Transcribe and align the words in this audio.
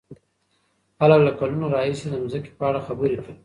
خلک 0.97 1.19
له 1.25 1.31
کلونو 1.39 1.65
راهيسې 1.75 2.07
د 2.09 2.15
ځمکې 2.31 2.51
په 2.57 2.63
اړه 2.69 2.85
خبرې 2.87 3.17
کوي. 3.23 3.35